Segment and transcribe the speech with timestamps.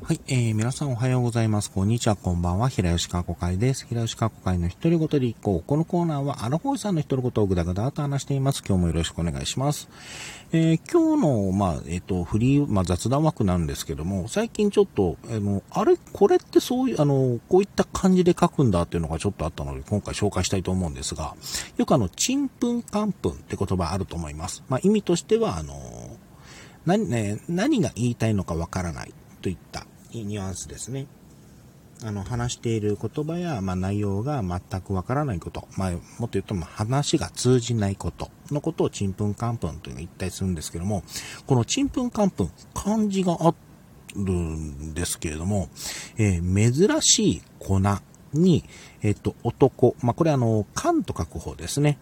[0.00, 1.70] はい、えー、皆さんおはようございます。
[1.70, 2.70] こんにちは、こんばんは。
[2.70, 3.84] 平吉川子会です。
[3.86, 5.62] 平吉川子会の一人ごとでいこう。
[5.66, 8.62] このコーナーは、アラフォーさんの一人ごとをぐだぐだと話しています。
[8.66, 9.90] 今日もよろしくお願いします。
[10.52, 21.34] えー、今日の、まあ、えっ、ー、と、フリー、まあ、雑談枠なんですけども、最近ちょっと、あの、あれ、これってそういう、あの、こういった感じで書くんだっていうのがちょっとあったので、今回紹介したいと思うんですが、
[21.76, 24.62] よくあの、ちんぷんかんぷんって言葉あると思います。
[24.70, 25.74] まあ、意味としては、あの、
[26.86, 29.12] 何、ね、何が言いたいのかわからない
[29.42, 31.06] といったニュアンスですね。
[32.04, 41.02] あの、話している言葉や、まあ、内容が全くわからないこと、まあ、もっと言うと、ま、話が通じないことのことをちんぷんかんぷんというのを言ったりするんですけども、
[41.46, 43.54] このちんぷんかんぷん、漢字があ
[44.14, 45.68] るんですけれども、
[46.18, 47.80] えー、珍しい粉
[48.32, 48.64] に、
[49.02, 51.98] えっ、と、男、まあ、これあの、漢と書く方ですね。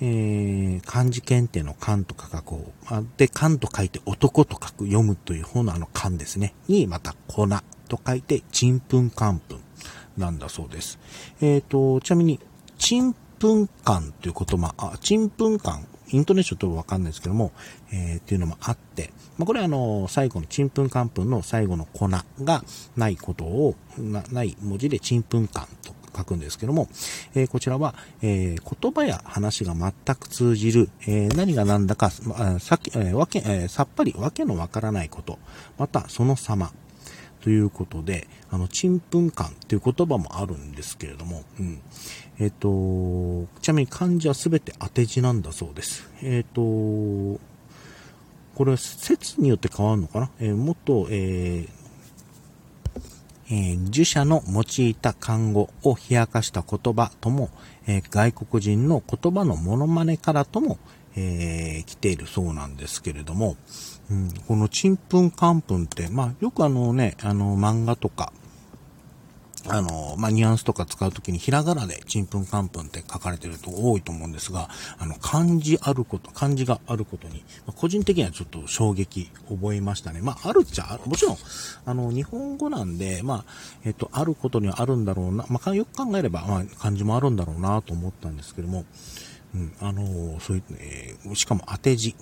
[0.00, 2.54] えー、漢字検定の漢とか書く
[2.86, 3.02] 方。
[3.16, 6.54] で、漢と書いて男と書く、読むという方のあの漢ですね。
[6.68, 7.48] に、また粉
[7.88, 9.60] と書いて、ちんぷんかんぷん
[10.16, 10.98] なんだそうです。
[11.40, 12.40] えっ、ー、と、ちなみに、
[12.78, 17.52] ちんぷんかんという言葉、あ、ちんぷんかん、イントネーションとわかんないですけども、
[17.92, 22.64] えー、っていうのもあって、まあ、これはあの、最後のちんぷんかんぷんの最後の粉が
[22.96, 26.88] ないことを、なない文字でちんぷんかんと書くんですけども、
[27.34, 35.38] えー、こちらは、えー、言葉や話が全く通じる、えー、何が何だか、さっき、えわけ、えさっぱりわけのわからないこと、
[35.78, 36.72] またその様、
[37.46, 41.80] ということで、あの、ちんぷん感という言葉もあるんですけれども、うん。
[42.40, 46.10] えっ、と、ちなみに漢字はすべて当て字なんだそうです。
[46.22, 47.38] えっ、と、こ
[48.64, 50.30] れ説によって変わるのかな？
[50.40, 51.85] えー、もっと、えー、
[53.48, 57.50] えー、儒者の用いた漢語を冷やかした言葉とも、
[57.86, 60.78] えー、外国人の言葉のモノマネからとも、
[61.16, 63.56] えー、来ているそうなんですけれども、
[64.10, 68.32] うん、このちんぷんかんぷんって、まあ、よくあのね、あの、漫画とか、
[69.68, 74.68] あの、まあ、ニュアンスとか使うときにひらがなでちんぷんかんぷんって書かれてると多いと思うんですが、
[74.98, 80.20] あの、漢字あること、漢字があることに、まあ、個人的にはちょっと衝撃覚えましたね。
[80.22, 81.36] まあ、あるっちゃ、もちろん、
[81.84, 83.44] あの、日本語なんで、まあ、
[83.84, 88.84] えっと、あることにはあるんだろうな、まあ、よく考えれば、まあ、漢字もあるんだろうなと思ったんですけども、
[89.54, 92.14] うん、あのそういう、えー、しかも当て字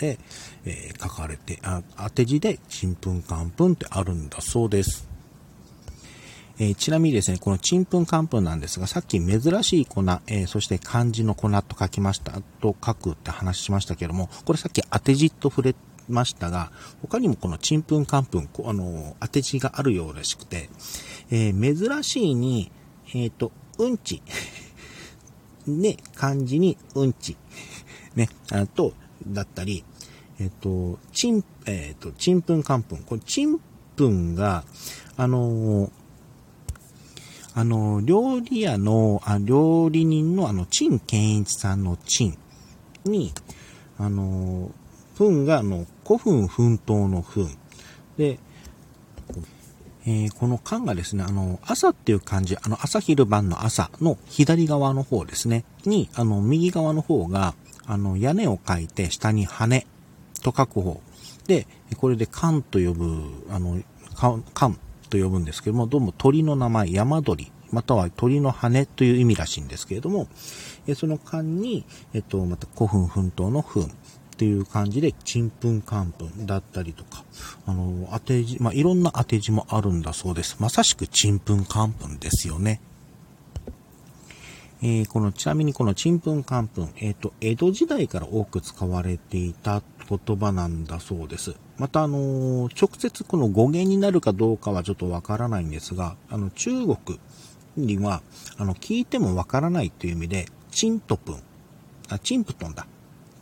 [0.00, 0.18] で、
[0.64, 5.07] えー、書かれて、あ当て字でちんぷんかんぷんってあるんだそうです。
[6.60, 15.76] えー、ちなみにですね、このちんぷんかんぷんなんですが、さっき珍しい粉、えー、そして漢字の粉と書きました、と書くって話しましたけども、これさっき当て字と触れ
[16.08, 20.68] ましたが、他にもこのちんぷんかんぷん、あの、当て字があるようらしくて、
[21.30, 22.72] えー、珍しいに、
[23.14, 24.20] えっ、と、うんち。
[25.66, 27.36] ね、漢字にうんち。
[28.16, 28.94] ね、あと、
[29.26, 29.84] だったり、
[30.40, 32.98] えっ、と、ちん、えっ、と、ちんぷんかんぷん。
[33.04, 33.60] これ、ちん
[33.94, 34.64] ぷんが、
[35.16, 35.90] あの
[37.58, 42.38] あの、料理屋の、あ料理人のあの、陳健一さんの陳
[43.02, 43.32] に、
[43.98, 44.70] あの、
[45.16, 47.48] 糞があの、古墳奮闘の糞。
[48.16, 48.38] で、
[50.06, 59.84] えー、この缶がですね、あの、朝っていう漢字、あの、朝昼晩の朝の左側の方ですね、に、あの、右側の方が、あの、屋根を書いて下に羽
[60.44, 61.00] と書く方。
[61.48, 63.82] で、これで缶と呼ぶ、あの、
[64.54, 70.28] 缶と呼ぶんですけども、どうも鳥の名前、山鳥、または鳥の羽という意味らしいんですけれども、
[70.86, 73.88] えその間に、えっと、また古墳奮闘の墳っ
[74.38, 77.24] ていう感じで、ちんぷんかんぷんだったりとか、
[77.66, 80.56] あの、当て字、まあ、いろんな当て字もあるんだそうです。
[80.60, 82.80] まさしくちんぷんかんぷんですよね。
[84.80, 91.56] えー、この、ちなみにこのちんぷんかんぷん、えっ、ー、と、江戸時代から多く使われていた言葉なんだそうです。
[91.78, 96.96] また、あのー、直接この語源になるかどうかはちょっとわからないんですが、あの、中国
[97.76, 98.22] には、
[98.56, 101.42] あの、聞いてもわからないという意味で、チントプン、
[102.08, 102.86] あ、チンプトンだ。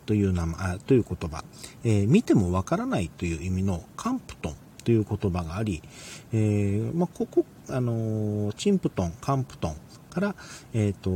[0.07, 1.43] という名前、という言葉、
[1.83, 4.55] えー、見てもわからないという意味のカンプトン
[4.85, 5.83] という言葉があり、
[6.31, 9.75] えー、まあ、ここ、あのー、チンプトン、カンプトン
[10.17, 10.35] から、
[10.73, 11.11] えっ、と、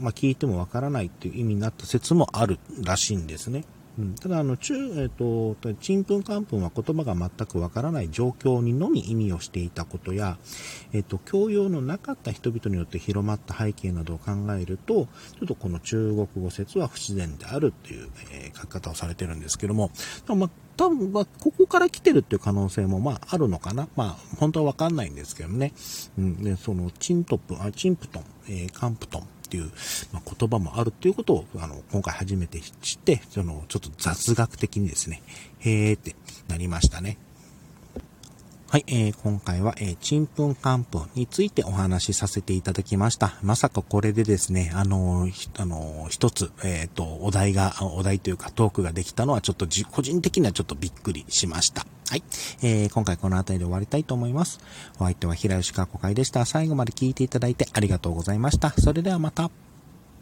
[0.00, 3.64] まあ、聞いてもわからないという意味になった説もあるらしいんですね。
[3.96, 10.36] うん、ただ、あの、中、えっ、ー、と、ちんぷんかんぷんは言葉が全くわからない状況にのみ意味をしていたことや、
[10.92, 19.92] えっ、ー、と、教養のなかった人々によって広まった背景などを考えると、ちょっとこの中国語説は不自然であるっていう、えー、書き方をされてるんですけども、
[20.26, 23.88] まあ、多分、まあ、ここから来てるっていう可能性も、まあ、あるのかな。
[23.96, 25.72] まあ、本当はわかんないんですけどね。
[26.18, 29.70] うん、で、その、チントプ、あ、チンプトン、えー、カンプトン、っていう、
[30.12, 35.22] まあ、言葉もあるっていうことを、あの、今回初めて知って、その、ちょっと雑学的にですね、
[35.60, 36.16] へーって
[36.48, 37.18] なりましたね。
[38.74, 43.38] はい、えー、今回は、えー、ちんぷんかんぷんについてお話しさせていただきました。
[43.40, 51.86] まさかこれでですね、あのー、あのー、一つ、えっ、と、お題が、お題というかトークができたのはちょっと個人的にはちょっとびっくりしました。
[52.10, 52.24] はい。
[52.64, 54.58] えー、今回この辺りで終わりたいと思います。
[54.96, 56.44] お相手は平吉川子会でした。
[56.44, 58.70] 最後まで聞いていただいてありがとうございました。
[58.70, 59.52] それではまた。